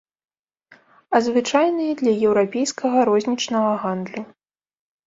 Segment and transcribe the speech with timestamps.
[1.17, 4.21] А звычайныя для еўрапейскага рознічнага гандлю.